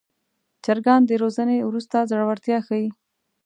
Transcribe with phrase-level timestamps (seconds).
[0.63, 2.87] چرګان د روزنې وروسته زړورتیا ښيي.